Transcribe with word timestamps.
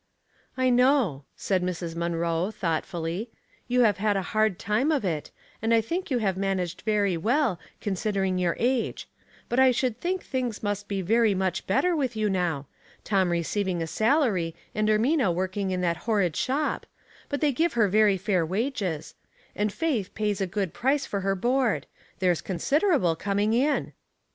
"I 0.57 0.71
know," 0.71 1.25
said 1.35 1.61
Mrs. 1.61 1.95
Munroe, 1.95 2.49
thoughtfully." 2.49 3.29
You 3.67 3.81
have 3.81 3.97
had 3.97 4.17
a 4.17 4.23
hard 4.33 4.57
time 4.57 4.91
of 4.91 5.05
it, 5.05 5.29
and 5.61 5.71
1 5.71 5.79
thina: 5.83 6.09
you 6.09 6.17
have 6.17 6.37
managed 6.37 6.81
very 6.81 7.15
well, 7.15 7.59
considering 7.81 8.37
yovr 8.37 8.55
age; 8.57 9.07
but 9.47 9.59
I 9.59 9.69
should 9.69 9.99
think 10.01 10.23
things 10.23 10.63
must 10.63 10.87
be 10.87 11.03
very 11.03 11.35
much 11.35 11.67
better 11.67 11.95
with 11.95 12.15
you 12.15 12.31
now. 12.31 12.65
Tom 13.03 13.29
receiving 13.29 13.79
a 13.83 13.85
ealary, 13.85 14.55
and 14.73 14.89
Ermina 14.89 15.31
working 15.31 15.69
in 15.69 15.81
that 15.81 15.97
horrid 16.07 16.35
shop 16.35 16.87
212 17.29 17.29
Household 17.29 17.29
Puzzles.— 17.29 17.29
but 17.29 17.41
they 17.41 17.51
give 17.51 17.73
her 17.73 17.87
very 17.87 18.17
fair 18.17 18.43
wages— 18.43 19.13
and 19.55 19.71
Faith 19.71 20.15
pays 20.15 20.41
a 20.41 20.47
good 20.47 20.73
price 20.73 21.05
for 21.05 21.19
her 21.21 21.35
board. 21.35 21.85
There's 22.17 22.41
con 22.41 22.57
siderable 22.57 23.15
coming 23.19 23.53
in." 23.53 23.93